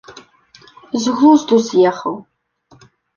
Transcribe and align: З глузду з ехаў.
З 1.03 1.13
глузду 1.19 1.55
з 1.65 1.83
ехаў. 1.91 2.17